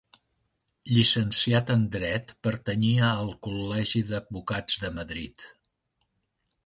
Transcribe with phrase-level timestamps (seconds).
[0.95, 5.47] Llicenciat en dret, pertanyia al Col·legi d'Advocats de Madrid.